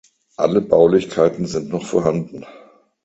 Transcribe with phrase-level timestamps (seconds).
[0.35, 2.47] Alle Baulichkeiten sind noch vorhanden.